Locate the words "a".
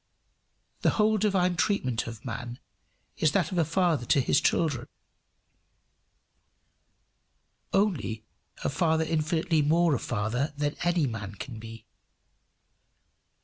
3.59-3.63, 8.63-8.69, 9.93-9.99